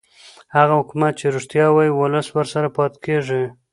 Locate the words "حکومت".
0.79-1.13